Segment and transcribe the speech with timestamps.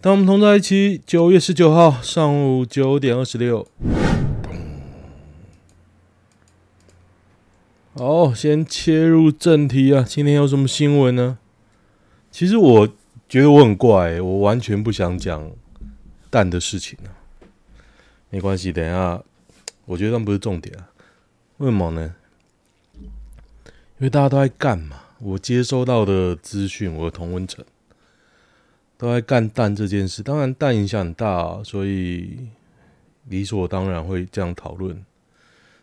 [0.00, 3.66] 当我们同在一起，九月十九号上午九点二十六。
[7.94, 11.38] 好，先切入正题啊，今天有什么新闻呢？
[12.30, 12.88] 其实我
[13.28, 15.50] 觉得我很怪、我完全不想讲
[16.30, 17.10] 蛋的事情啊。
[18.30, 19.20] 没关系，等一下，
[19.84, 20.90] 我觉得那不是重点啊。
[21.56, 22.14] 为什么呢？
[23.74, 27.64] 因为大家都在干嘛，我接收到的资讯，我的同温层。
[28.98, 32.48] 都在干蛋这件事，当然蛋影响很大啊，所以
[33.28, 35.04] 理所当然会这样讨论。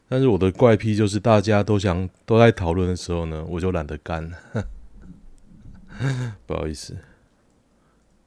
[0.07, 4.29] 但是我的怪癖就是，大家都想都在讨论的时候呢，我就懒得干。
[6.45, 6.97] 不好意思，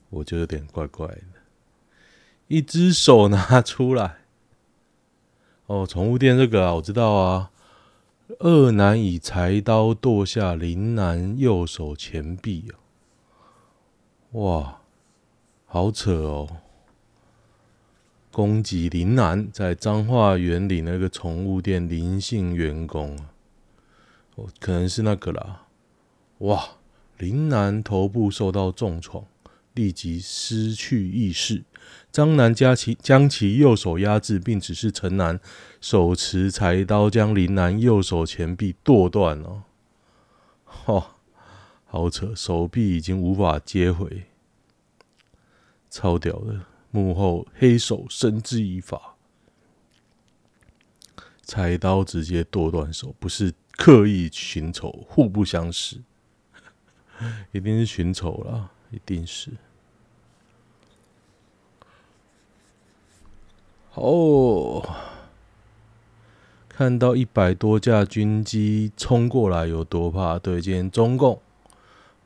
[0.08, 1.22] 我就有点怪怪的。
[2.46, 4.16] 一只手拿出来，
[5.66, 7.50] 哦，宠物店这个啊，我知道啊。
[8.40, 12.80] 二男以柴刀剁下林男右手前臂啊。
[14.32, 14.77] 哇，
[15.70, 16.48] 好扯哦！
[18.32, 23.18] 攻击林男在彰化员林那个宠物店林姓员工，
[24.36, 25.66] 哦，可能是那个啦。
[26.38, 26.70] 哇，
[27.18, 29.26] 林男头部受到重创，
[29.74, 31.64] 立即失去意识。
[32.10, 35.38] 张男将其将其右手压制，并指示陈男
[35.82, 39.64] 手持柴刀将林男右手前臂剁断了。
[40.64, 41.16] 哈。
[41.84, 44.24] 好扯，手臂已经无法接回，
[45.90, 46.60] 超屌的！
[46.90, 49.14] 幕后黑手绳之以法，
[51.42, 56.00] 柴刀直接剁断手，不是刻意寻仇，互不相识，
[57.52, 59.52] 一定是寻仇了，一定是。
[63.92, 64.82] 哦，
[66.68, 70.38] 看到一百多架军机冲过来有多怕？
[70.38, 71.42] 对，今天中共。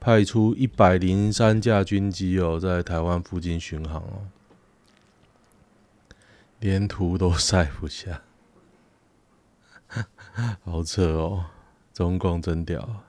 [0.02, 4.26] 派出一百零三架军机哦，在台湾附近巡航哦，
[6.58, 8.22] 连图都晒不下，
[10.64, 11.44] 好扯哦！
[11.94, 13.04] 中共真屌，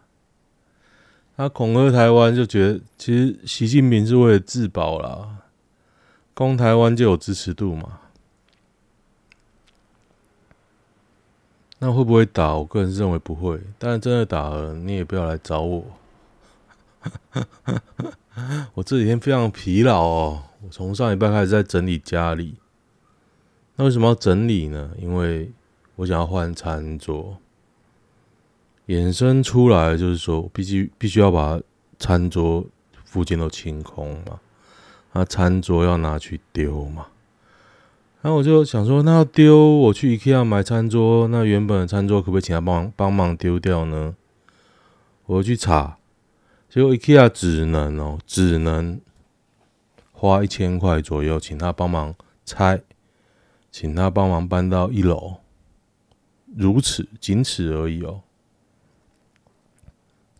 [1.36, 5.38] 他恐吓台湾就觉得，其实习近平是为了自保啦，
[6.36, 8.02] 攻台湾就有支持度嘛。
[11.80, 12.54] 那会不会打？
[12.54, 15.84] 我个人认为不会，但真的打了，你也不要来找我。
[18.74, 22.56] 我这几天非常疲劳哦，我从上礼拜开始在整理家里。
[23.76, 24.92] 那为什么要整理呢？
[25.00, 25.52] 因为
[25.96, 27.38] 我想要换餐桌，
[28.88, 31.60] 衍生出来就是说，必须必须要把
[32.00, 32.66] 餐桌
[33.04, 34.40] 附近都清空嘛。
[35.14, 37.08] 那餐桌要拿去丢嘛。
[38.22, 44.16] 然后我就想说，那要丢，我去 IKEA 买餐桌，那原本的餐桌可不可以请他帮帮忙丢掉呢？
[45.26, 45.98] 我去查。
[46.74, 49.00] 结果 IKEA 只能哦，只能
[50.12, 52.82] 花一千块左右，请他帮忙拆，
[53.72, 55.36] 请他帮忙搬到一楼，
[56.56, 58.22] 如此，仅此而已哦。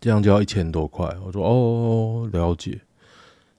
[0.00, 1.08] 这样就要一千多块。
[1.24, 2.80] 我说哦，了解。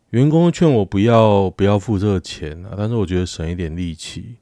[0.09, 4.36] 员工劝我不要不要付这个钱啊，但是我觉得省一点力气，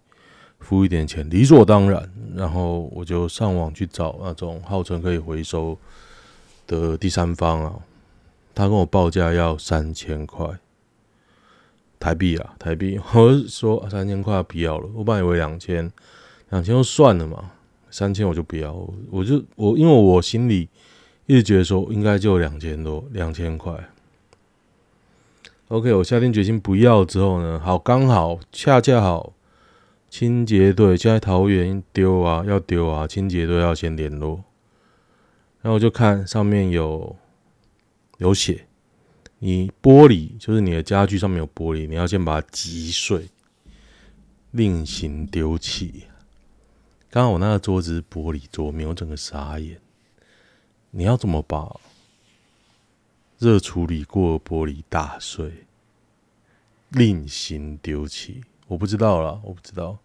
[0.58, 2.12] 付一点钱理所当然。
[2.34, 5.78] 然后我就上网去找那种号称可以回收
[6.66, 7.76] 的第三方啊。
[8.56, 10.48] 他跟我报价要三千块
[12.00, 13.00] 台币啊，台币。
[13.16, 15.92] 我说三千块不要了，我本来以为两千，
[16.50, 17.52] 两千就算了嘛，
[17.90, 18.72] 三千我就不要。
[19.10, 20.70] 我就我因为我心里
[21.26, 23.74] 一直觉得说应该就两千多，两千块。
[25.70, 29.34] OK，我下定决心不要之后呢，好刚好恰恰好
[30.10, 34.44] 清洁队现在桃园丢啊，要丢啊，清洁队要先联络，
[35.62, 37.16] 然后我就看上面有。
[38.24, 38.66] 有写，
[39.40, 43.28] 你玻璃就是你的家具上面有玻璃，你要先把它击碎，
[44.52, 46.06] 另行丢弃。
[47.10, 49.78] 刚刚我那个桌子是玻璃桌面，我整个傻眼。
[50.92, 51.80] 你要怎么把
[53.40, 55.66] 热处理过的玻璃打碎，
[56.88, 58.42] 另行丢弃？
[58.68, 59.98] 我不知道啦，我不知道。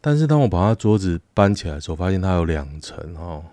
[0.00, 3.44] 但是当我把它桌子搬起来的时候，发现它有两层哦，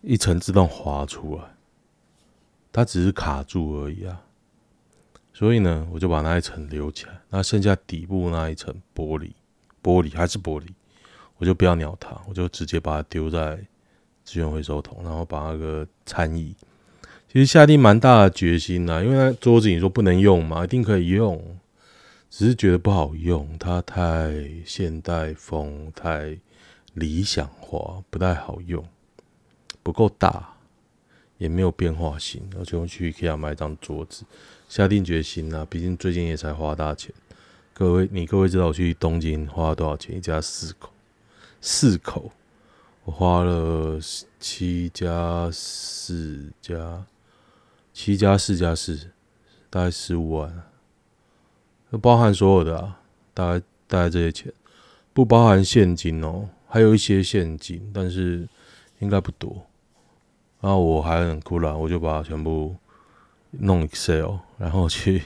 [0.00, 1.42] 一层自动滑出来。
[2.76, 4.20] 它只是卡住而已啊，
[5.32, 9.30] 所以呢，我就把那一层留起来，那剩下底部那一层玻璃，
[9.80, 10.66] 玻璃还是玻璃，
[11.36, 13.64] 我就不要鸟它，我就直接把它丢在
[14.24, 16.56] 资源回收桶，然后把那个餐椅，
[17.32, 21.40] 其实下定蛮大的决心啦，因为那桌子你说不能用嘛，一定可以用，
[22.28, 24.34] 只是觉得不好用，它太
[24.66, 26.36] 现代风，太
[26.94, 28.84] 理想化，不太好用，
[29.84, 30.53] 不够大。
[31.38, 34.24] 也没有变化性，而且我去 IKEA 买一张桌子，
[34.68, 37.12] 下定决心啦，毕竟最近也才花大钱。
[37.72, 40.16] 各位，你各位知道我去东京花了多少钱？
[40.16, 40.90] 一家四口，
[41.60, 42.30] 四口，
[43.04, 43.98] 我花了
[44.38, 47.04] 七加四加
[47.92, 49.10] 七加四加四，
[49.70, 50.62] 大概十五万，
[52.00, 53.00] 包含所有的啊，
[53.34, 54.52] 大概大概这些钱，
[55.12, 58.48] 不包含现金哦，还有一些现金，但是
[59.00, 59.66] 应该不多。
[60.64, 62.74] 然后我还很酷啦，我就把它全部
[63.50, 65.24] 弄 Excel，然后去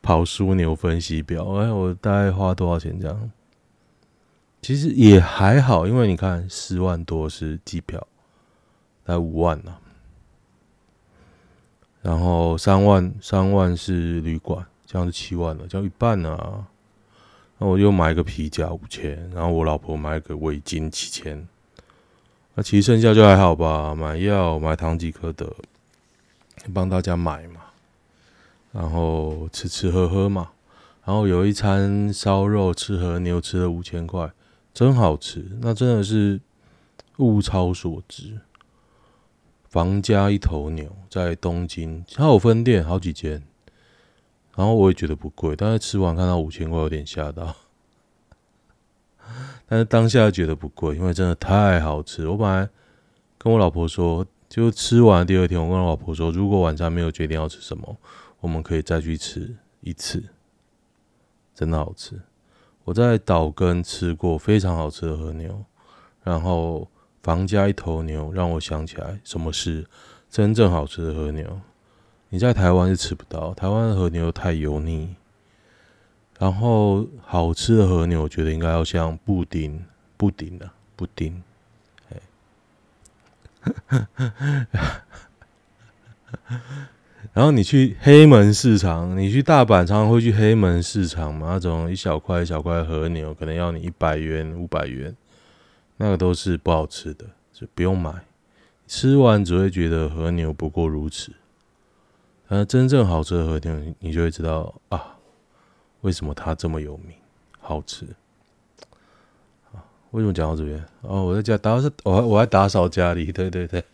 [0.00, 1.44] 跑枢纽分析表。
[1.60, 3.30] 哎，我大概花多少钱这样？
[4.62, 8.00] 其实也还好，因为你看，四万多是机票，
[9.04, 9.76] 大概五万呢。
[12.00, 16.66] 然后三万三万是旅馆，这样是七万了，这样一半啊。
[17.58, 21.46] 那我又买个皮夹五千，然后我老婆买个围巾七千。
[22.54, 25.54] 那其实剩下就还好吧，买药、买唐吉诃德，
[26.74, 27.60] 帮大家买嘛，
[28.72, 30.50] 然后吃吃喝喝嘛，
[31.04, 34.30] 然后有一餐烧肉吃和牛吃了五千块，
[34.74, 36.40] 真好吃，那真的是
[37.18, 38.40] 物超所值。
[39.68, 43.40] 房加一头牛在东京，它有分店好几间，
[44.56, 47.54] 然后我也觉得不贵，但是吃完看到五千块有点吓到。
[49.66, 52.26] 但是当下觉得不贵，因为真的太好吃。
[52.28, 52.68] 我本来
[53.38, 57.96] 跟我老婆说，就吃完第二天，我跟我老婆说，如果晚上没有决定要吃什么，
[58.40, 60.22] 我们可以再去吃一次，
[61.54, 62.20] 真的好吃。
[62.84, 65.64] 我在岛根吃过非常好吃的和牛，
[66.24, 66.88] 然后
[67.22, 69.86] 房家一头牛，让我想起来什么是
[70.28, 71.60] 真正好吃的和牛。
[72.30, 75.14] 你在台湾是吃不到，台湾的和牛太油腻。
[76.40, 79.84] 然后好吃的和牛，我觉得应该要像布丁，
[80.16, 81.42] 布丁的布丁。
[87.34, 91.48] 然后你去黑门市场，你去大阪常常会去黑门市场嘛？
[91.50, 95.14] 那种一小块一小块和牛，可能要你一百元、五百元，
[95.98, 98.14] 那个都是不好吃的，就不用买。
[98.86, 101.32] 吃完只会觉得和牛不过如此。
[102.48, 105.18] 但真正好吃的和牛，你就会知道啊。
[106.00, 107.16] 为什么它这么有名？
[107.60, 108.06] 好吃！
[110.12, 110.84] 为什么讲到这边？
[111.02, 113.30] 哦，我在家打扫，我我还打扫家里。
[113.30, 113.84] 对对对，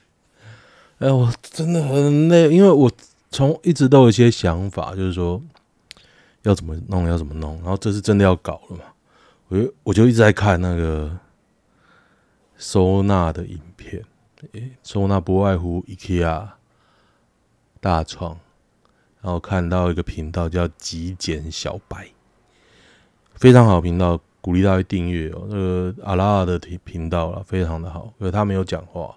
[0.99, 2.91] 哎，我真的很累，因为我
[3.31, 5.43] 从一直都有一些想法，就是说
[6.43, 7.57] 要怎么弄，要怎么弄。
[7.57, 8.85] 然后这次真的要搞了嘛？
[9.49, 11.19] 我就我就一直在看那个
[12.57, 14.03] 收纳的影片。
[14.53, 16.49] 诶，收纳不外乎 IKEA、
[17.81, 18.39] 大创。
[19.27, 22.07] 然后看到一个频道叫“极简小白”，
[23.35, 25.49] 非常好频道，鼓励大家订阅哦。
[25.51, 29.13] 这个阿拉的频道了，非常的好，因为他没有讲话，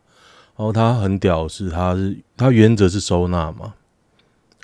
[0.57, 3.71] 然后他很屌是，他是他原则是收纳嘛，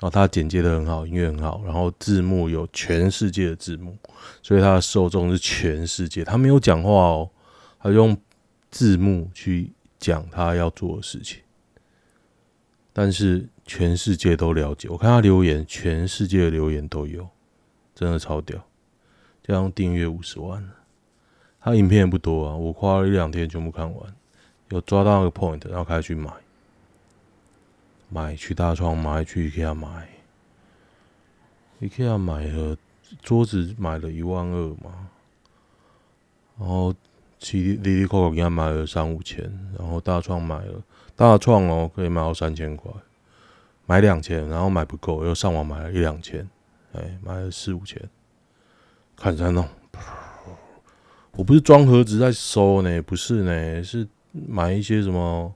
[0.00, 3.96] 后他剪接的很好，音乐很好，然后字幕有全世界的字幕，
[4.42, 6.24] 所以他的受众是全世界。
[6.24, 7.30] 他没有讲话哦，
[7.78, 8.16] 他用
[8.72, 9.70] 字幕去
[10.00, 11.38] 讲他要做的事情，
[12.96, 13.46] 但是。
[13.68, 17.28] 全世界都了解，我看他留言，全世界的留言都有，
[17.96, 18.64] 真的超屌。
[19.42, 20.64] 这样订阅五十万，
[21.60, 24.14] 他影片也不多啊，我花了一两天全部看完，
[24.68, 26.30] 有抓到那个 point，然后开始去买，
[28.08, 30.08] 买去大创买，去 IKEA 买
[31.80, 32.76] ，IKEA 买了
[33.20, 35.08] 桌子买了一万二嘛，
[36.56, 36.94] 然后
[37.40, 39.42] 去哩哩扣扣给他买了三五千，
[39.76, 40.80] 然后大创买了
[41.16, 42.92] 大创哦，可以买到三千块。
[43.88, 46.44] 买两千，然后买不够，又上网买了一两千，
[46.92, 48.02] 哎，买了四五千，
[49.16, 49.64] 看山弄。
[51.32, 55.54] 我不是装盒子在收呢，不是呢，是买一些什么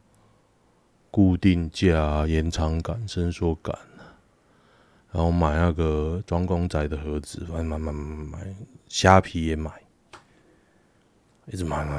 [1.10, 3.76] 固定架、延长杆、伸缩杆，
[5.10, 8.54] 然后买那个装公仔的盒子，反正买买买买买，
[8.86, 9.72] 虾皮也买，
[11.46, 11.96] 一直买买，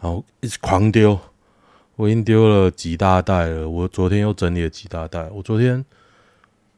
[0.00, 1.16] 然后一直狂丢。
[1.96, 3.68] 我已经丢了几大袋了。
[3.68, 5.28] 我昨天又整理了几大袋。
[5.30, 5.84] 我昨天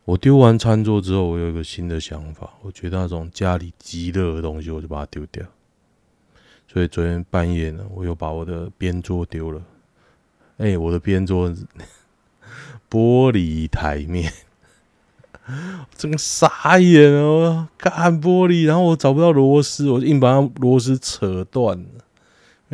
[0.04, 2.50] 我丢完餐桌之后，我有一个新的想法。
[2.62, 5.44] 我觉得那种家里极热的东西，我就把它丢掉。
[6.66, 9.62] 所以昨天半夜呢，我又把我的边桌丢了。
[10.58, 11.48] 哎、我的边桌
[12.90, 14.32] 玻璃台面，
[15.96, 17.68] 真傻眼哦！
[17.76, 22.03] 看玻璃，然后我找不到螺丝，我就硬把它螺丝扯断了。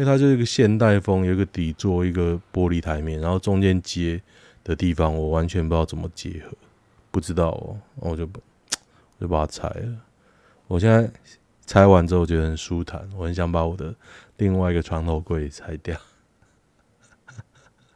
[0.00, 4.18] 因为它就是一个现代风，有一个底座，一个玻璃台面，然后中间接
[4.64, 6.56] 的地方我完全不知道怎么结合，
[7.10, 8.24] 不知道哦，我就
[9.20, 9.94] 我就把它拆了。
[10.68, 11.10] 我现在
[11.66, 13.94] 拆完之后觉得很舒坦，我很想把我的
[14.38, 15.94] 另外一个床头柜拆掉。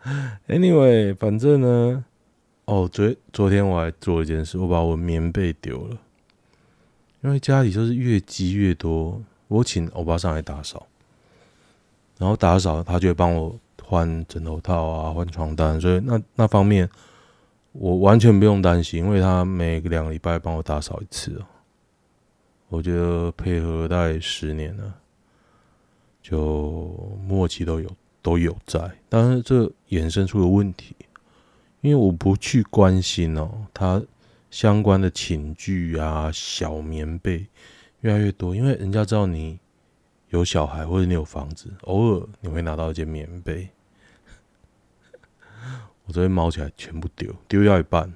[0.47, 2.05] Anyway，反正呢，
[2.67, 5.97] 哦，昨昨天我还做了一件事，我把我棉被丢了，
[7.23, 10.87] 因为家里就是越积越多，我请欧巴上来打扫，
[12.18, 16.88] 然后打扫他就会帮我换枕头套啊，换床单，所以那那方面
[17.73, 21.47] 我完全不用担心，因为他每两个礼拜帮我打扫一次哦。
[22.68, 24.94] 我觉得配合大概十年了，
[26.23, 27.88] 就默契都有
[28.23, 30.97] 都有在，但是这衍生出了问题，
[31.83, 34.02] 因为我不去关心哦，他
[34.50, 37.47] 相关的寝具啊、小棉被
[38.00, 39.59] 越来越多，因为人家知道你
[40.35, 43.69] 有小孩或者你有房子，偶尔你会拿到一件棉被，
[46.07, 48.12] 我这边猫起来全部丢，丢掉一半，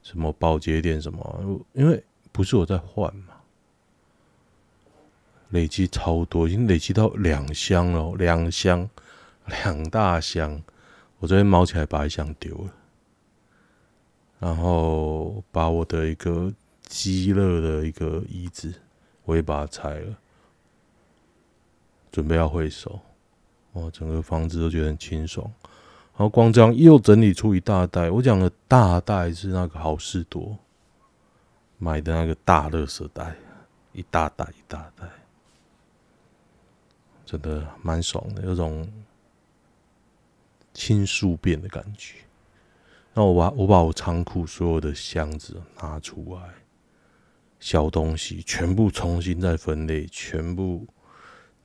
[0.00, 3.34] 什么保洁垫什么，因为不是我在换嘛。
[5.50, 8.88] 累积超多，已经累积到两箱了，两箱，
[9.46, 10.62] 两大箱。
[11.18, 12.72] 我昨天猫起来把一箱丢了，
[14.38, 18.72] 然后把我的一个积热的一个椅子，
[19.24, 20.16] 我也把它拆了，
[22.16, 22.98] 准备要回收。
[23.74, 25.46] 哦，整个房子都觉得很清爽。
[25.62, 30.56] 然后光这样又整理出一大袋，我讲的大袋是那个好事多
[31.76, 33.36] 买的那个大垃圾袋，
[33.92, 35.04] 一大袋一大袋。
[37.26, 38.90] 真的蛮爽的，有种
[40.72, 42.20] 轻数变的感觉。
[43.12, 46.40] 那我把我把我仓库所有的箱子拿出来，
[47.60, 50.86] 小东西全部重新再分类，全部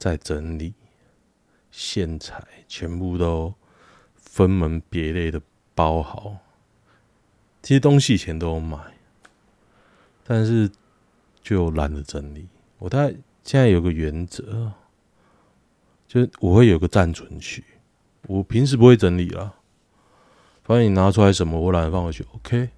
[0.02, 0.74] 在整理，
[1.70, 3.54] 线材全部都
[4.16, 5.40] 分门别类的
[5.76, 6.38] 包好。
[7.62, 8.80] 这些东西以前都有买，
[10.24, 10.72] 但是
[11.44, 12.48] 就懒得整理。
[12.80, 14.74] 我大概现在有个原则。
[16.08, 17.64] 就我会有个暂存区，
[18.24, 19.54] 我平时不会整理啦。
[20.62, 22.70] 反正你拿出来什么，我懒得放回去，OK。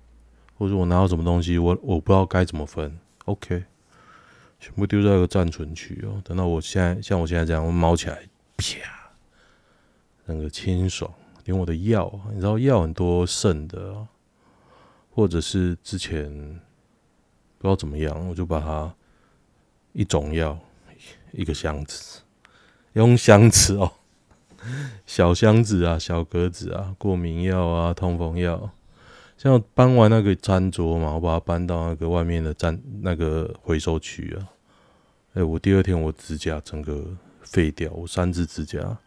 [0.55, 3.63] 或者我拿到什么东西，我我不知道该怎么分，OK。
[4.63, 6.21] 全部丢在一个暂存区哦。
[6.23, 8.17] 等到我现在像我现在这样，我猫起来，
[8.55, 8.79] 啪，
[10.23, 11.13] 那个清爽。
[11.43, 14.07] 连我的药，你知道药很多剩的，
[15.11, 16.31] 或者是之前
[17.57, 18.95] 不知道怎么样，我就把它
[19.91, 20.57] 一种药
[21.33, 22.21] 一个箱子。
[22.93, 23.91] 用箱子哦，
[25.05, 28.71] 小箱子啊，小格子啊，过敏药啊，痛风药。
[29.35, 34.47] 像搬完那个餐桌嘛，我把它搬到那个外面的站那个回收区啊。
[35.33, 37.05] 哎、我第二天我指甲整个
[37.41, 38.97] 废掉，我三只指甲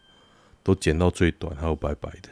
[0.62, 2.28] 都剪到最短，还有白白的，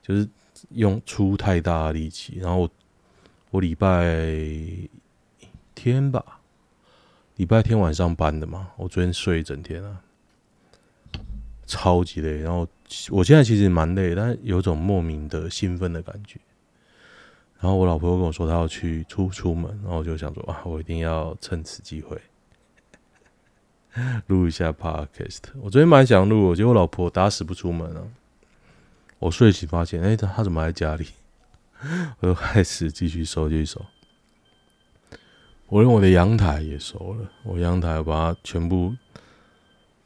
[0.00, 0.28] 就是
[0.70, 2.38] 用出太大力气。
[2.38, 2.70] 然后我
[3.50, 4.26] 我礼拜
[5.74, 6.40] 天吧，
[7.36, 10.00] 礼拜天晚上搬的嘛，我昨天睡一整天啊。
[11.64, 12.66] 超级累，然后
[13.08, 16.38] 我现在其实蛮累，但是有种莫名的兴奋的感觉。
[17.60, 22.20] 然后我老婆又跟我说她要去出出门，然后我就想说啊，我一定要趁此机会
[24.28, 25.40] 录一下 podcast。
[25.60, 28.02] 我昨天蛮想录，结果我老婆打死不出门啊。
[29.18, 31.06] 我睡醒发现，哎，她她怎么在家里？
[32.20, 33.84] 我就开始继续收，继续收。
[35.68, 38.94] 我连我的阳台也收了，我阳台把它全部。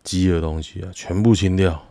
[0.07, 1.85] 积的东西啊，全部清掉，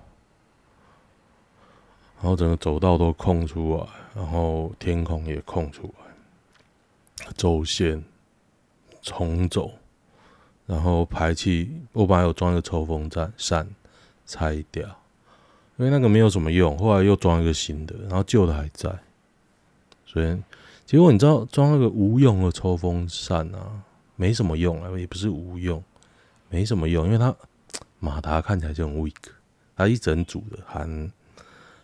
[2.16, 3.86] 然后整个走道都空出来，
[4.16, 8.02] 然后天空也空出来，走线
[9.02, 9.70] 重走，
[10.66, 13.68] 然后排气，我本来有装一个抽风扇，扇
[14.26, 14.88] 拆掉，
[15.78, 18.94] 因为那个没有什么用，后来又装一个新的，然后旧的还在，
[20.06, 20.42] 所以
[20.86, 23.84] 结果你知道装那个无用的抽风扇啊，
[24.16, 25.84] 没什么用啊，也不是无用，
[26.50, 27.36] 没什么用，因为它。
[27.98, 29.16] 马达看起来就很 weak，
[29.76, 31.12] 它一整组的含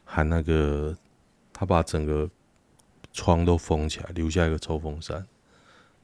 [0.05, 0.95] 含那个，
[1.51, 2.29] 它把整个
[3.11, 5.25] 窗都封起来，留下一个抽风扇，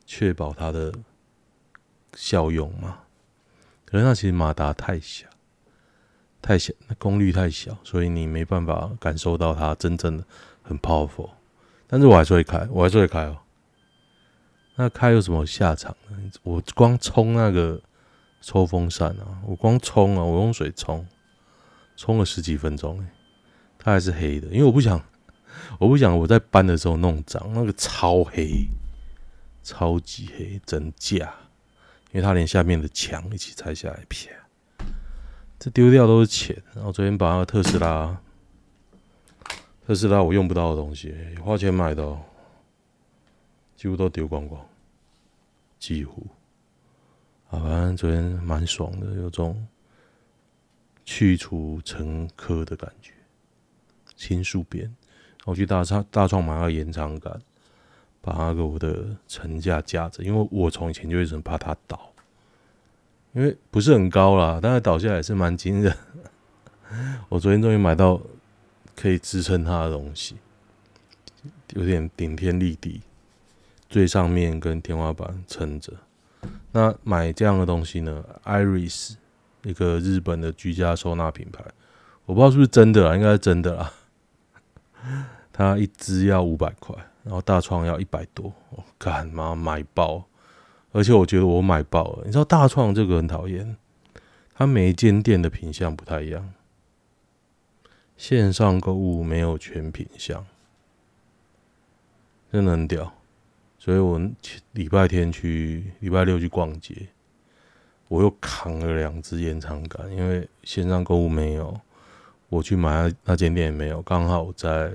[0.07, 0.91] 确保它的
[2.17, 2.97] 效用嘛。
[3.86, 5.27] 可是那其实马达太小，
[6.41, 10.24] 太小，那功率太小，所以你没办法感受到它真正的
[10.63, 11.29] 很 powerful。
[11.86, 13.38] 但是我还是会开，我还是会开哦。
[14.75, 16.17] 那开有什么下场呢？
[16.41, 17.81] 我光冲那个。
[18.39, 21.05] 抽风扇啊，我光冲啊，我用水冲，
[21.97, 23.05] 冲了十几分钟，
[23.79, 25.03] 它还是黑的，因为我不想，
[25.79, 28.69] 我不想我在搬的时候弄脏，那个超黑，
[29.63, 31.33] 超级黑，真假，
[32.11, 34.85] 因为它连下面的墙一起拆下来，啪，
[35.59, 36.55] 这丢掉都是钱。
[36.73, 38.19] 然后昨天把那个特斯拉，
[39.85, 42.17] 特斯拉我用不到的东西，花钱买的，
[43.75, 44.65] 几乎都丢光光，
[45.79, 46.25] 几乎。
[47.49, 49.67] 啊，反正昨天蛮爽的，有种
[51.05, 53.13] 去除乘客的感觉，
[54.15, 54.93] 轻数变。
[55.45, 57.41] 我去大创大创买那个延长杆，
[58.27, 62.12] 把那个我的层架架着，因为我从以前就一直怕它倒，
[63.31, 65.96] 因为不是很高啦，但是倒下来是蛮惊人。
[67.29, 68.19] 我昨天终于买到
[68.98, 70.36] 可以支撑它的东西，
[71.74, 73.00] 有点顶天立地，
[73.89, 75.93] 最上面跟天花板撑着。
[76.74, 79.13] 那买这样的东西呢？Iris，
[79.63, 81.63] 一个日本的居家收纳品牌，
[82.25, 83.93] 我不知道是不是真的啦，应该是真的啦。
[85.53, 86.93] 它一只要五百块，
[87.27, 90.24] 然后大创要一百多，我干嘛买爆？
[90.93, 92.24] 而且我觉得我买爆了。
[92.25, 93.75] 你知道大创这个很讨厌，
[94.55, 96.53] 它每一间店的品相不太一样，
[98.15, 100.46] 线上购物没有全品相，
[102.51, 103.13] 真的很屌。
[103.77, 104.19] 所以我
[104.72, 107.10] 礼拜天去，礼拜六去逛街，
[108.07, 111.79] 我又扛了两支延长杆，因为线上购物没有，
[112.48, 114.91] 我去买那间店也没有，刚好在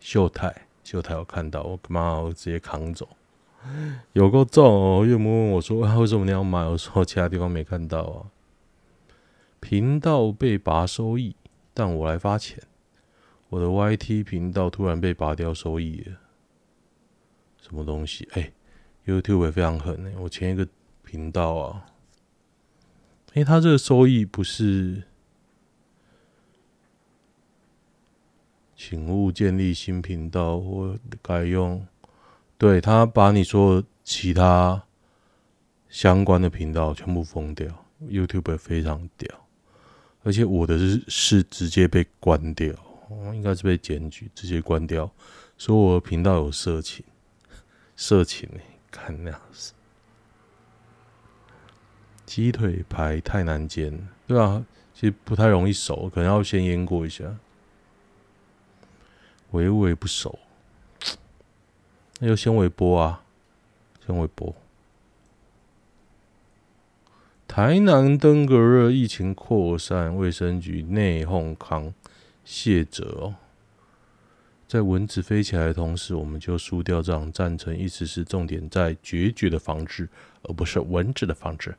[0.00, 0.54] 秀泰，
[0.90, 3.08] 就他有看到，我妈我直接扛走，
[4.12, 5.04] 有够重哦！
[5.06, 8.26] 岳母问我说：“为什么你要买？”我说：“其他地方没看到啊。”
[9.60, 11.36] 频道被拔收益，
[11.72, 12.60] 但我来发钱，
[13.50, 16.16] 我的 YT 频道突然被拔掉收益了。
[17.62, 18.28] 什么东西？
[18.32, 18.52] 哎、
[19.06, 20.12] ，YouTube 也非常狠哎！
[20.18, 20.66] 我前一个
[21.04, 21.86] 频道啊，
[23.28, 25.04] 哎、欸，他这个收益不是，
[28.82, 31.86] 请勿建立新频道或改用。
[32.56, 34.82] 对，他把你说其他
[35.90, 37.68] 相关的频道全部封掉
[38.02, 39.28] ，YouTube 非常屌，
[40.22, 42.74] 而且我的是是直接被关掉，
[43.34, 45.12] 应该是被检举，直接关掉，
[45.58, 47.04] 说我的频道有色情。
[47.96, 48.60] 色情呢？
[48.90, 49.74] 看那样子，
[52.24, 54.64] 鸡腿排太难煎，对吧？
[54.94, 57.24] 其实不太容易熟，可能要先腌过一下。
[59.52, 60.38] 微微不熟，
[62.18, 63.22] 那就先微波啊，
[64.06, 64.54] 先微波。
[67.48, 71.92] 台南登革热疫情扩散，卫生局内讧扛
[72.44, 73.34] 卸责哦。
[74.68, 77.76] 在蚊子飞起来的同时，我们就输掉这场战争。
[77.76, 80.08] 意思是重点在决绝的防治，
[80.42, 81.74] 而不是蚊子的防治。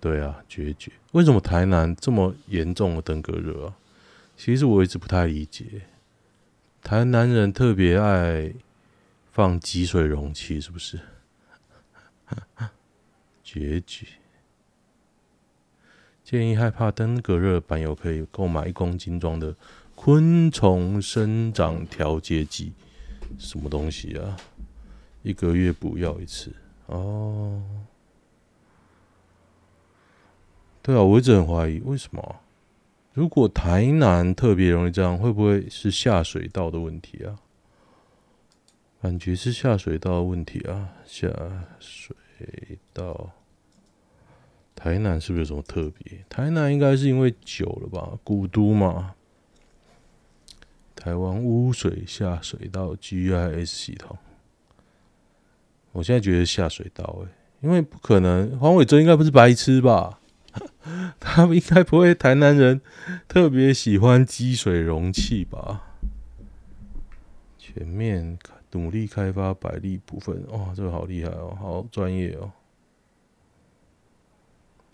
[0.00, 0.92] 对啊，决绝。
[1.10, 3.74] 为什么台南这么严重的登革热啊？
[4.36, 5.64] 其实我一直不太理解。
[6.82, 8.52] 台南人特别爱
[9.30, 10.98] 放积水容器，是不是？
[13.44, 14.06] 决绝。
[16.24, 19.54] 建议害怕登革热的朋友可以购买一公斤装的。
[19.94, 22.72] 昆虫生长调节剂，
[23.38, 24.36] 什么东西啊？
[25.22, 26.54] 一个月补药一次
[26.86, 27.62] 哦。
[30.80, 32.40] 对啊，我一直很怀疑，为什么？
[33.12, 37.36] 如果台南特别容易这样，会不会是下水道的问题啊？
[39.02, 41.28] 感觉是下水道的问题啊，下
[41.80, 42.16] 水
[42.92, 43.32] 道。
[44.76, 46.24] 台南是不是有什么特别？
[46.28, 49.14] 台南应该是因为久了吧，古都嘛。
[50.94, 54.16] 台湾污水下水道 GIS 系统，
[55.92, 57.28] 我现在觉得下水道哎，
[57.62, 60.19] 因为不可能，黄伟哲应该不是白痴吧？
[61.20, 62.80] 他们应该不会，台南人
[63.28, 65.82] 特别喜欢积水容器吧？
[67.58, 68.38] 全面
[68.72, 72.52] 努力开发百利部分，哇，这个好厉害哦，好专业哦！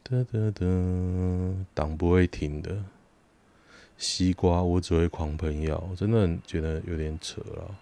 [0.02, 0.66] 哒哒哒，
[1.74, 2.84] 挡不会停的。
[3.98, 7.74] 西瓜，我只会狂喷药，我真的觉得有点扯了。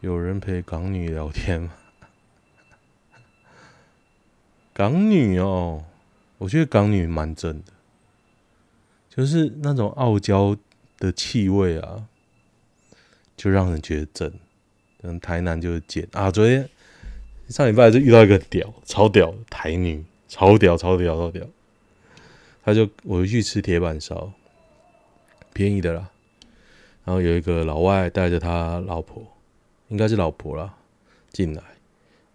[0.00, 1.72] 有人陪港女聊天吗？
[4.72, 5.84] 港女哦，
[6.40, 7.72] 我觉得港女蛮正的，
[9.10, 10.56] 就是那种傲娇
[10.98, 12.06] 的气味啊，
[13.36, 14.32] 就让人觉得正。
[15.02, 16.30] 嗯，台南就是贱啊。
[16.30, 16.66] 昨天
[17.48, 21.46] 上礼拜就遇到一个屌，超屌的台女，超屌，超屌，超屌。
[22.64, 24.32] 他就我去吃铁板烧。
[25.52, 26.10] 便宜的啦，
[27.04, 29.26] 然后有一个老外带着他老婆，
[29.88, 30.74] 应该是老婆啦，
[31.32, 31.62] 进来。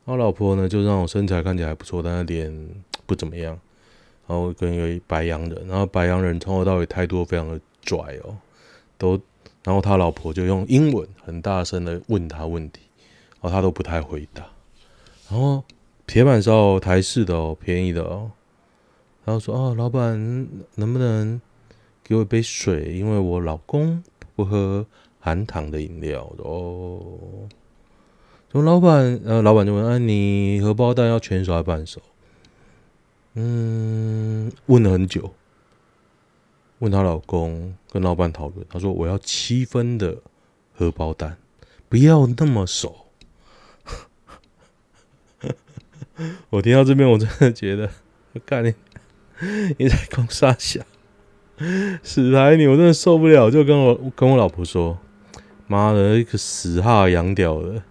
[0.06, 2.70] 然后老婆呢，就让我身材看起来还不错，但是脸
[3.08, 3.60] 不怎么样。
[4.28, 8.36] 然后跟一个白洋人，然后白洋人从头到尾态度非常的拽哦，
[8.98, 9.20] 都。
[9.64, 12.82] 然后他老婆就用英文很大声的问他问题，
[13.42, 14.46] 然后他都不太回答。
[15.30, 15.64] 然后
[16.06, 18.32] 铁板烧台式的哦，便宜的哦。
[19.24, 20.14] 然后说哦，老板
[20.76, 21.42] 能不能？
[22.08, 24.04] 给我一杯水，因为我老公
[24.36, 24.86] 不喝
[25.20, 27.02] 含糖的饮料哦。
[28.52, 32.00] 说老板，呃，老板就问：“啊，你荷包蛋要全熟还是半熟？”
[33.36, 35.34] 嗯，问了很久，
[36.80, 40.18] 问她老公跟老板讨论，她说我要七分的
[40.74, 41.38] 荷包蛋，
[41.90, 43.06] 不要那么熟。
[46.50, 47.90] 我听到这边，我真的觉得，
[48.34, 48.74] 我看你，
[49.78, 50.82] 你在讲啥小？
[52.04, 54.98] 死台你，我真的受不了，就跟我跟我老婆说
[55.68, 57.84] ：“妈的，一个死哈洋屌的。”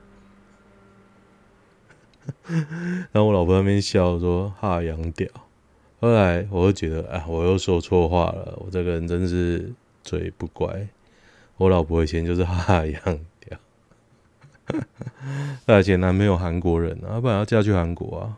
[3.12, 5.28] 然后我老婆在那边笑说：“哈洋屌。”
[6.00, 10.88] 后来我又觉得，哎，我又说错话了，我这个人真是嘴不乖。
[11.56, 13.58] 我老婆以前就是哈洋屌，
[15.66, 18.36] 而且男朋友韩国人啊，不然要嫁去韩国啊，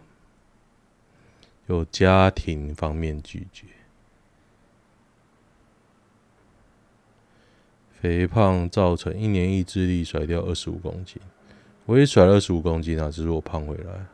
[1.66, 3.66] 有家庭方面拒绝。
[7.98, 11.20] 肥胖造成一年意志力甩掉二十五公斤，
[11.86, 14.06] 我也甩了二十五公斤啊，只是我胖回来，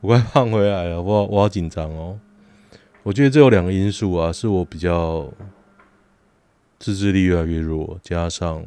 [0.00, 2.20] 我快胖回来了，我我好紧张哦。
[3.02, 5.32] 我觉得这有两个因素啊，是我比较
[6.78, 8.64] 自制力越来越弱，加上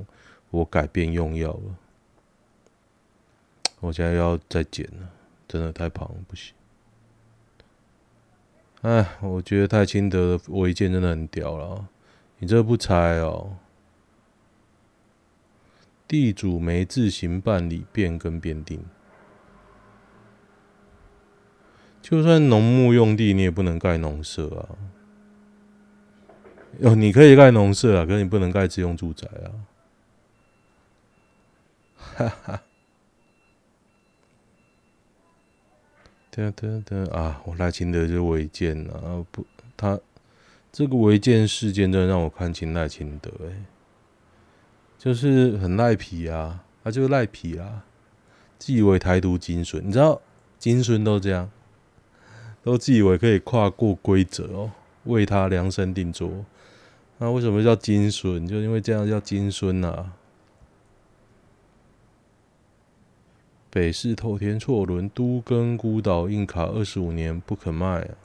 [0.49, 1.75] 我改变用药了，
[3.79, 5.07] 我现在要再减了，
[5.47, 6.53] 真的太胖了，不行。
[8.81, 11.87] 哎，我觉得太清德的违建真的很屌了，
[12.39, 13.55] 你这不拆哦？
[16.13, 18.79] 地主没自行办理变更变定，
[22.03, 24.69] 就算农牧用地，你也不能盖农舍啊。
[26.83, 29.49] 哦，你可以盖农舍啊，可是你不能盖自用住宅啊。
[31.97, 32.61] 哈哈。
[36.29, 37.41] 对啊，对啊，对啊！
[37.45, 39.43] 我赖清德就违建啊，不，
[39.75, 39.99] 他
[40.71, 43.72] 这个违建事件真的让我看清赖清德哎。
[45.03, 47.83] 就是很赖皮啊，他就是赖皮啊，
[48.57, 50.21] 自以为台独精神，你知道
[50.57, 51.51] 精神都这样，
[52.63, 54.71] 都自以为可以跨过规则哦，
[55.03, 56.45] 为他量身定做。
[57.17, 58.47] 那为什么叫精神？
[58.47, 60.13] 就因为这样叫精神啊。
[63.69, 68.15] 北市透天错轮都更孤岛硬卡二十五年不可卖啊，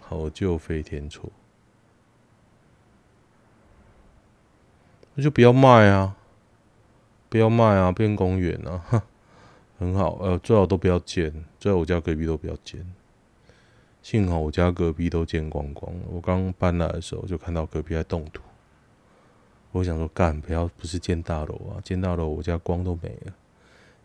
[0.00, 1.30] 好旧飞天错。
[5.18, 6.14] 那就不要卖啊！
[7.28, 7.90] 不要卖啊！
[7.90, 9.02] 变公园啊，哼，
[9.76, 10.16] 很好。
[10.20, 12.86] 呃，最好都不要建，最好我家隔壁都不要建。
[14.00, 16.02] 幸好我家隔壁都建光光了。
[16.08, 18.40] 我刚搬来的时候就看到隔壁在动土。
[19.72, 21.82] 我想说，干不要，不是建大楼啊！
[21.82, 23.32] 建大楼我家光都没了。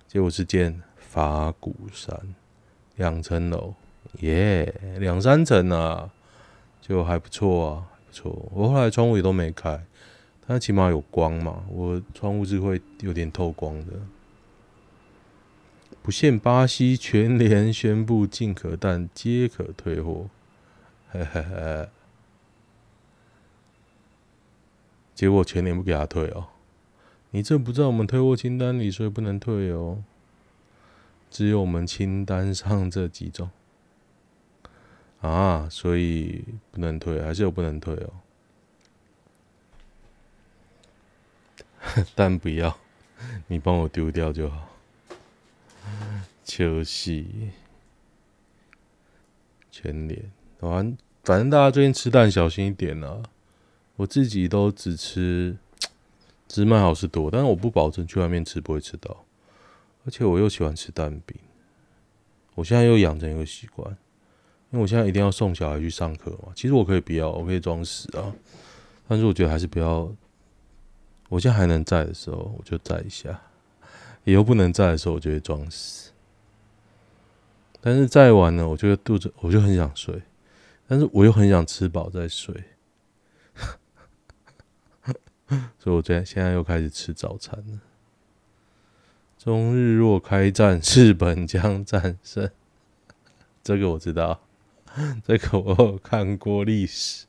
[0.08, 2.20] 结果是建法鼓山，
[2.96, 3.76] 两层楼，
[4.22, 6.10] 耶，两三层啊，
[6.82, 8.50] 就还不错啊，不错。
[8.52, 9.80] 我后来窗户也都没开。
[10.46, 13.94] 它起码有光嘛，我窗户是会有点透光的。
[16.02, 20.30] 不限巴西，全联宣布进可但皆可退货，
[21.10, 21.88] 嘿嘿嘿。
[25.16, 26.48] 结果全联不给他退哦，
[27.32, 30.04] 你这不在我们退货清单里，所以不能退哦。
[31.30, 33.50] 只有我们清单上这几种
[35.22, 38.10] 啊，所以不能退，还是有不能退哦。
[42.16, 42.78] 但不要，
[43.48, 44.70] 你帮我丢掉就好。
[46.44, 47.24] 就是
[49.72, 53.24] 全联，反反正大家最近吃蛋小心一点啊！
[53.96, 55.56] 我自己都只吃
[56.50, 59.24] 芝麻好市多，但是我不保证去外面吃不会吃到。
[60.06, 61.38] 而且我又喜欢吃蛋饼，
[62.56, 63.90] 我现在又养成一个习惯，
[64.72, 66.52] 因为我现在一定要送小孩去上课嘛。
[66.56, 68.36] 其实我可以不要，我可以装死啊，
[69.08, 70.14] 但是我觉得还是不要。
[71.30, 73.32] 我现在还能在的时候，我就在一下；
[74.24, 76.12] 以后不能在的时候，我就会装死。
[77.82, 80.22] 但是再晚了，我就肚子，我就很想睡，
[80.88, 82.64] 但是我又很想吃饱再睡，
[85.80, 87.80] 所以我现在现在又开始吃早餐了。
[89.38, 92.50] 中日若开战，日本将战胜，
[93.62, 94.40] 这个我知道，
[95.26, 97.26] 这个我有看过历史，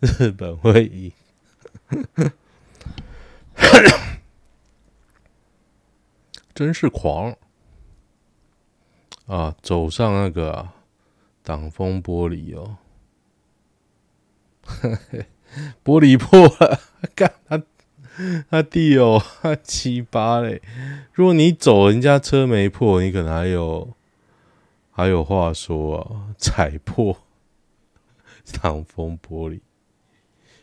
[0.00, 1.12] 日本会赢。
[6.54, 7.36] 真是狂
[9.26, 9.54] 啊！
[9.62, 10.68] 走上那个，
[11.42, 12.76] 挡风玻璃哦，
[15.84, 16.80] 玻璃破了，
[17.14, 17.62] 干他
[18.50, 20.60] 他弟哦，他七八嘞。
[21.12, 23.94] 如果你走，人家车没破，你可能还有
[24.90, 27.16] 还有话说啊，踩破
[28.60, 29.60] 挡风玻璃。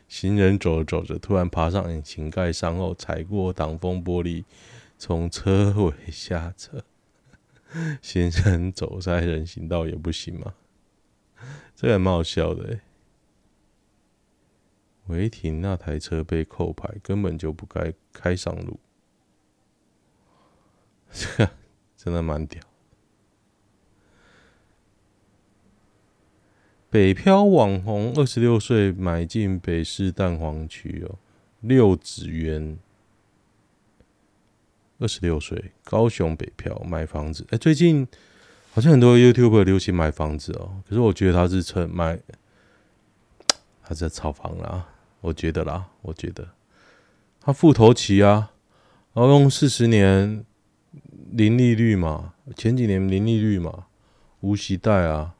[0.08, 4.44] 行人走着走着，突然爬上引擎盖上后，踩过挡风玻璃，
[4.96, 6.82] 从车尾下车。
[8.00, 10.54] 行人走在人行道也不行吗？
[11.76, 12.80] 这个还蛮好笑的。
[15.06, 18.80] 违停那台车被扣牌，根本就不该开上路。
[21.12, 21.48] 这
[21.96, 22.62] 真的蛮屌。
[26.90, 31.18] 北漂网红二十六岁买进北市蛋黄区哦，
[31.60, 32.78] 六子园。
[35.00, 37.46] 二十六岁，高雄北漂买房子。
[37.50, 38.08] 哎、最近
[38.72, 42.18] 好像很多 YouTube 流行买房子哦，可是我觉得他是趁买，
[43.84, 44.88] 他在炒房啦。
[45.20, 46.48] 我觉得啦，我觉得
[47.40, 48.50] 他复投期啊，
[49.12, 50.44] 然后用四十年
[51.30, 53.86] 零利率嘛，前几年零利率嘛，
[54.40, 55.34] 无息贷啊。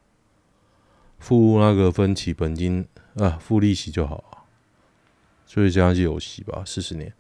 [1.19, 4.47] 付那个分期本金啊，付利息就好啊，
[5.47, 7.13] 所以这样就有息吧，四十年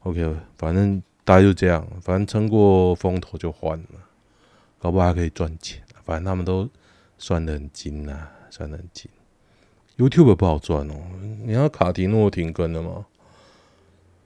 [0.00, 4.00] ，OK，反正大概就这样，反正撑过风头就换了，
[4.78, 6.68] 搞不好还可以赚钱，反正他们都
[7.18, 9.10] 算得很精呐，算得很精。
[9.98, 10.94] YouTube 不好赚哦，
[11.44, 13.06] 你要卡提诺停更了吗？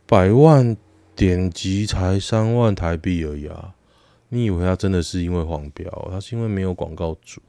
[0.06, 0.76] 百万
[1.16, 3.74] 点击才三万台币而已啊，
[4.28, 5.90] 你以为他真的是因为黄标？
[6.12, 7.42] 他是因为没有广告主。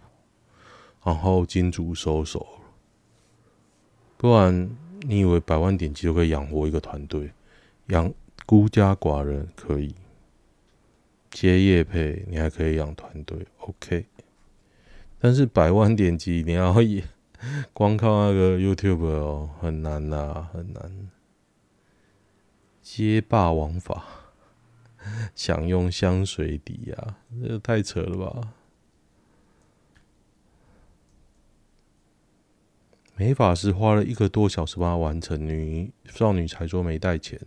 [1.07, 2.45] 然后金主收手，
[4.17, 4.69] 不然
[5.03, 7.31] 你以为百万点击就可以养活一个团队？
[7.87, 8.13] 养
[8.45, 9.95] 孤家寡人可以，
[11.31, 14.05] 接业配你还可以养团队，OK。
[15.17, 17.01] 但是百万点击你要也
[17.71, 21.09] 光靠那个 YouTube 哦，很难呐，很难。
[22.81, 24.03] 街霸王法，
[25.33, 28.55] 想用香水底啊，这太扯了吧！
[33.19, 37.39] 美发师花了一个多小时帮她完成，女少女才说没带钱。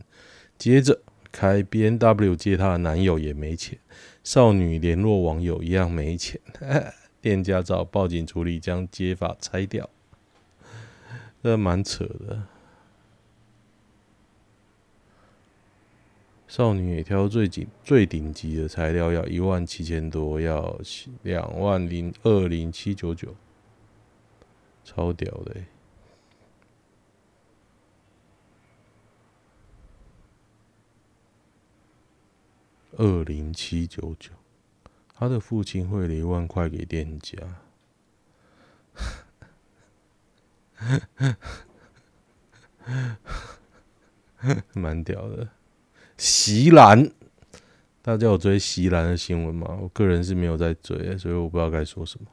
[0.59, 3.79] 接着开 BNW 接她的男友也没钱，
[4.25, 6.41] 少女联络网友一样没钱，
[7.23, 9.89] 店家找报警处理，将接法拆掉，
[11.41, 12.43] 这蛮扯的。
[16.49, 20.81] 少女也挑最顶最顶级的材料，要一万七千多，要
[21.23, 23.37] 两万零二零七九九。
[24.93, 25.67] 超屌的、欸！
[32.97, 34.33] 二零七九九，
[35.15, 37.39] 他的父亲汇了一万块给店家，
[44.75, 45.51] 蛮屌的。
[46.17, 47.13] 席兰，
[48.03, 49.79] 大家有追席兰的新闻吗？
[49.81, 52.27] 我个人是没有在追，所以我不知道该说什么。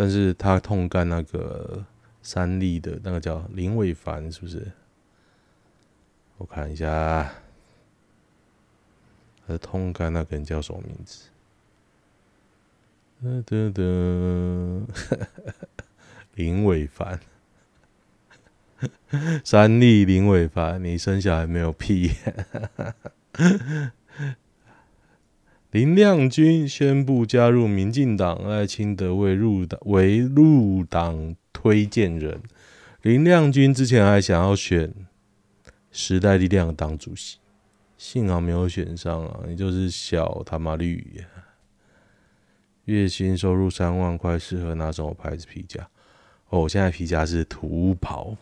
[0.00, 1.84] 但是他痛干那个
[2.22, 4.72] 三立的那个叫林伟凡，是不是？
[6.38, 7.30] 我看一下，
[9.46, 11.28] 他痛干那个人叫什么名字？
[13.22, 13.82] 哒哒哒，
[16.32, 17.20] 林伟凡，
[19.44, 22.46] 三立林伟凡，你生小孩没有屁眼？
[25.70, 32.42] 林亮君宣布加入民进党，赖清德为入党为入党推荐人。
[33.02, 34.92] 林亮君之前还想要选
[35.92, 37.38] 时代力量党主席，
[37.96, 39.40] 幸好没有选上啊！
[39.46, 41.24] 你就是小他妈绿！
[42.86, 45.88] 月薪收入三万块，适合哪种牌子皮夹？
[46.48, 48.36] 哦，我现在皮夹是土跑，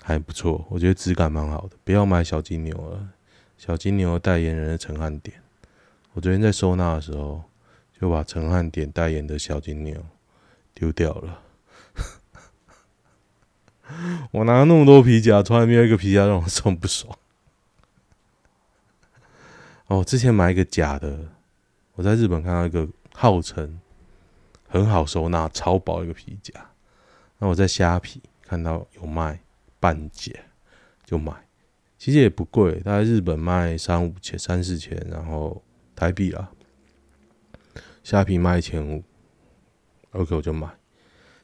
[0.00, 1.76] 还不错，我觉得质感蛮好的。
[1.82, 3.08] 不要买小金牛了，
[3.56, 5.36] 小金牛代言人的陈汉典。
[6.14, 7.44] 我昨天在收纳的时候，
[8.00, 10.04] 就把陈汉典代言的小金牛
[10.74, 11.42] 丢掉了。
[14.32, 17.16] 我拿了那么多皮夹，从来没有一个皮夹让我这么不爽。
[19.86, 21.18] 哦，之前买一个假的，
[21.94, 23.78] 我在日本看到一个号称
[24.68, 26.52] 很好收纳、超薄一个皮夹，
[27.38, 29.38] 那我在虾皮看到有卖
[29.78, 30.44] 半截，
[31.04, 31.32] 就买。
[31.96, 35.62] 其实也不贵，大概日本卖三五千、三四千，然后。
[35.98, 36.52] 台币啊，
[38.04, 39.02] 虾皮卖一千五
[40.12, 40.68] ，OK 我就买，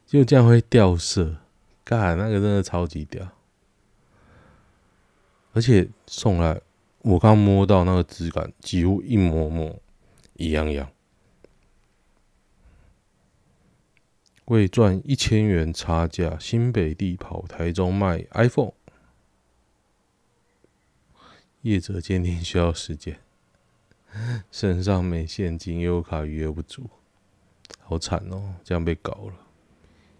[0.05, 1.35] 就这样会掉色，
[1.83, 3.27] 干那个真的超级屌，
[5.51, 6.61] 而且送来
[6.99, 9.77] 我刚摸到那个质感，几乎一模模
[10.35, 10.89] 一样样。
[14.45, 18.71] 为赚一千元差价，新北地跑台中卖 iPhone，
[21.63, 23.19] 业者鉴定需要时间。
[24.51, 26.89] 身上没现金，又卡余额不足，
[27.81, 28.55] 好惨哦！
[28.63, 29.33] 这样被搞了，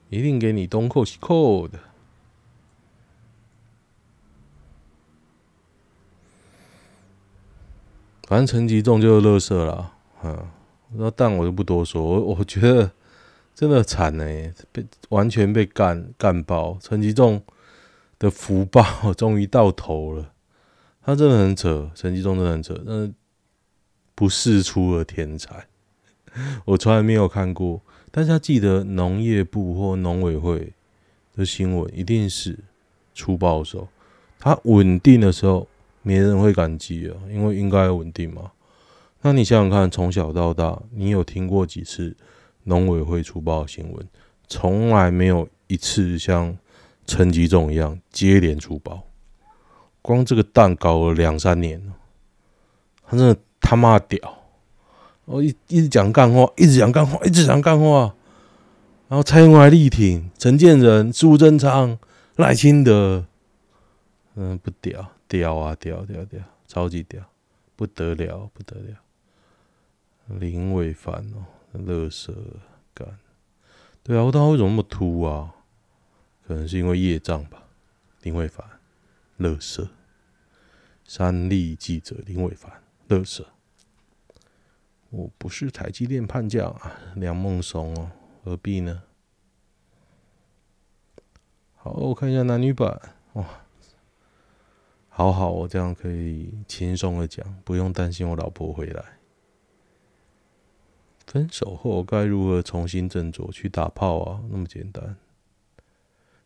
[0.10, 1.80] 一定给你东扣西扣的。
[8.28, 10.50] 反正陈吉仲就是垃圾了，嗯，
[10.94, 12.92] 那但我就不多说，我我觉得
[13.54, 16.78] 真的惨哎，被完全被干干爆。
[16.82, 17.44] 陈吉仲
[18.18, 20.34] 的福报终于到头了。
[21.04, 23.08] 他真的很扯，陈吉仲真的很扯，那
[24.16, 25.68] 不世出的天才，
[26.66, 27.82] 我从来没有看过。
[28.12, 30.72] 但是他记得农业部或农委会
[31.36, 32.58] 的新闻，一定是
[33.14, 33.90] 出报的时候，
[34.40, 35.68] 他稳定的时候，
[36.02, 38.54] 没人会感激啊，因为应该稳定嘛。
[39.22, 42.16] 那你想想看，从小到大，你有听过几次
[42.64, 44.08] 农委会出报的新闻？
[44.48, 46.58] 从来没有一次像
[47.06, 49.04] 陈吉仲一样接连出报。
[50.02, 51.82] 光这个蛋搞了两三年，
[53.04, 54.20] 他真的他妈屌！
[55.26, 58.14] 我一一直讲干话，一直讲干话，一直讲干话。
[59.08, 61.98] 然后蔡英文还力挺陈建仁、苏贞昌、
[62.36, 63.26] 赖清德，
[64.36, 67.24] 嗯，不屌，屌啊，屌屌屌，超级屌，
[67.76, 68.98] 不得了，不得了。
[70.28, 72.34] 林伟凡哦，乐色
[72.94, 73.18] 干，
[74.04, 75.56] 对啊，我当时为什么那么秃啊？
[76.48, 77.64] 可能是因为业障吧。
[78.22, 78.64] 林伟凡，
[79.38, 79.88] 乐色。
[81.04, 82.72] 三立记者林伟凡，
[83.08, 83.46] 乐色。
[85.16, 88.12] 我不是台积电叛将啊，梁孟松哦，
[88.44, 89.04] 何必呢？
[91.74, 93.00] 好，我看一下男女版
[93.32, 93.46] 哇，
[95.08, 99.04] 好好，我这样可以轻松的讲，不用担心我老婆回来。
[101.26, 103.50] 分手后该如何重新振作？
[103.54, 105.16] 去打炮啊，那么简单。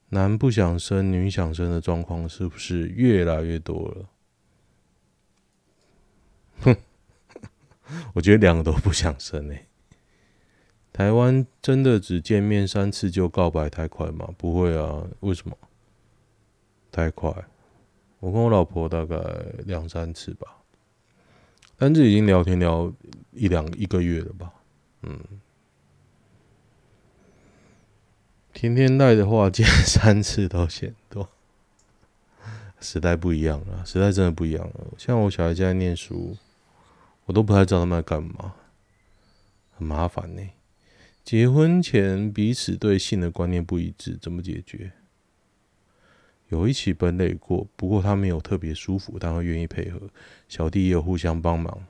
[0.10, 4.10] 男不想生，女想生的状况是不是越来越多了？
[6.62, 6.76] 哼，
[8.14, 9.66] 我觉得两个都不想生诶、
[10.92, 14.30] 台湾真的只见面三次就告白太快吗？
[14.38, 15.58] 不会啊，为什么？
[16.92, 17.32] 太快。
[18.20, 19.16] 我跟我老婆大概
[19.66, 20.58] 两三次吧，
[21.78, 22.92] 但是已经聊天聊
[23.32, 24.54] 一两一个月了吧。
[25.04, 25.18] 嗯，
[28.52, 31.30] 天天带的话见三次都嫌多。
[32.82, 34.88] 时代不一样了，时代真的不一样了。
[34.98, 36.36] 像我小孩现在念书，
[37.30, 38.56] 我都不太知道他们在干嘛，
[39.78, 40.42] 很麻烦呢、
[41.24, 44.94] 结婚前彼此对性的观念不一致，怎么解决？
[46.48, 50.10] 有一起奔累过，不过他没有特别舒服，但会愿意配合。
[50.48, 51.86] 小弟也有互相帮忙。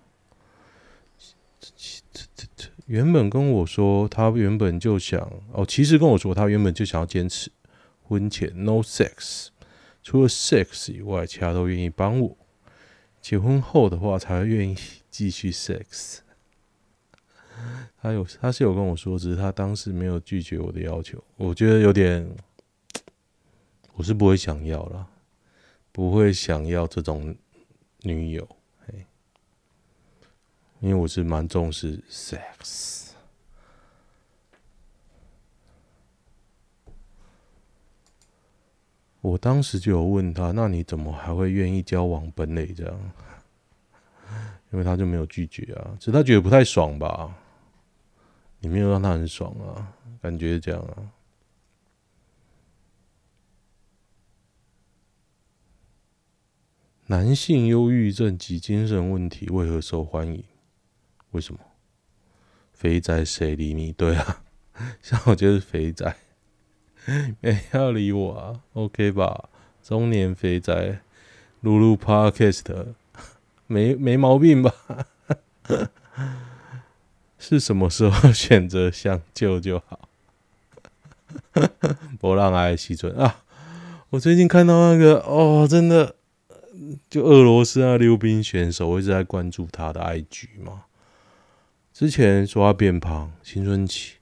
[2.88, 5.22] 原本跟我说，他原本就想
[5.54, 7.50] 哦，其实跟我说，他原本就想要坚持
[8.04, 9.48] 婚前 no sex，
[10.04, 12.38] 除了 sex 以外，其他都愿意帮我。
[13.22, 14.76] 结婚后的话，才会愿意
[15.20, 16.20] 继续 sex。
[18.02, 21.22] 他有，他是有跟我说，只是他当时没有拒绝我的要求。
[21.36, 22.26] 我觉得有点，
[23.96, 25.10] 我是不会想要了，
[25.92, 27.36] 不会想要这种
[28.04, 28.48] 女友，
[28.88, 29.06] 嘿，
[30.80, 33.10] 因为我是蛮重视 sex。
[39.20, 43.12] 我当时就有问他，那你怎么还会愿意交往本垒这样？
[44.72, 47.36] 因为他就没有拒绝啊，只是他觉得不太爽吧。
[48.60, 51.12] 你没有让他很爽啊，感觉这样啊。
[57.08, 60.44] 男性忧郁症及精神问题为何受欢迎？
[61.32, 61.60] 为什么？
[62.72, 63.92] 肥宅谁理你？
[63.92, 64.44] 对啊，
[65.02, 66.16] 像我就是肥宅，
[67.42, 69.50] 没要理我啊？OK 吧？
[69.82, 71.02] 中年肥宅，
[71.62, 72.94] 录录 Podcast，
[73.70, 74.74] 没没毛病吧？
[77.38, 80.10] 是什么时候选择相救就好？
[82.20, 83.44] 不让爱惜尊啊！
[84.10, 86.16] 我最近看到那个哦，真的，
[87.10, 90.86] 就俄罗斯那溜冰选手，我一直在关注他的 IG 嘛。
[91.94, 94.16] 之前说他变胖，青春期，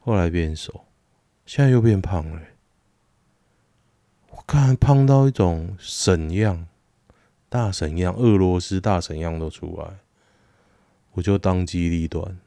[0.00, 0.84] 后来变瘦，
[1.44, 2.40] 现在又变胖了。
[4.30, 6.66] 我看胖到一种神样，
[7.52, 9.98] 大神一样，俄罗斯大神一样都出来，
[11.12, 12.38] 我就当机立断。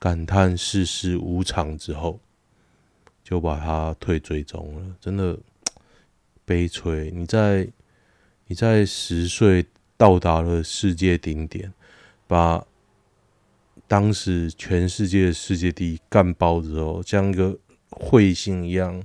[0.00, 2.18] 感叹世事无常之后，
[3.22, 4.96] 就把他退追踪了。
[4.98, 5.38] 真的
[6.44, 7.12] 悲催！
[7.12, 7.68] 你在
[8.48, 9.64] 你在十岁
[9.96, 11.72] 到达了世界顶点，
[12.26, 12.66] 把
[13.86, 17.56] 当时全世界的世界第一干爆之后，像一个
[17.90, 19.04] 彗星一样，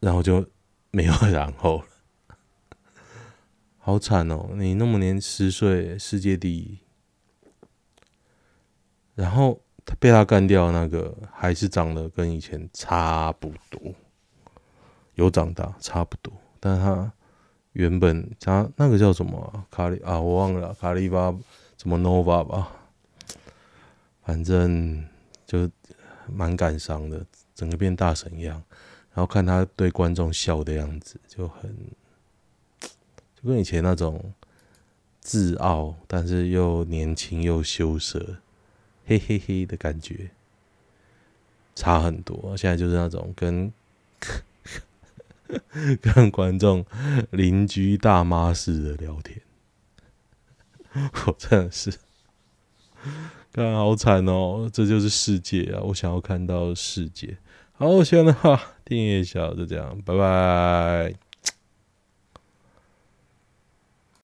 [0.00, 0.46] 然后就
[0.94, 1.84] 没有然后了。
[3.78, 4.50] 好惨哦！
[4.54, 6.78] 你那么年十岁，世界第一。
[9.16, 13.92] 然后他被他干掉，那个还是长得跟以前差不多，
[15.14, 17.12] 有长大差不多，但他
[17.72, 21.36] 原本他那个叫什么、啊、卡里啊，我忘了卡利巴
[21.76, 22.70] 什么 Nova 吧，
[24.22, 25.04] 反正
[25.44, 25.68] 就
[26.26, 28.62] 蛮感伤的，整个变大神一样，
[29.14, 31.74] 然后看他对观众笑的样子，就很
[32.80, 34.34] 就跟以前那种
[35.20, 38.38] 自傲，但是又年轻又羞涩，
[39.06, 40.30] 嘿嘿嘿的感觉
[41.74, 42.56] 差很多。
[42.56, 43.72] 现在就是那种跟
[46.02, 46.84] 跟观众
[47.30, 49.40] 邻居大妈似的聊天，
[51.26, 51.92] 我真的是。
[53.52, 54.68] 看好惨哦！
[54.72, 55.80] 这就是世界啊！
[55.82, 57.38] 我想要看到世界。
[57.74, 61.23] 好，喜欢的话订阅一下，就这样，拜拜。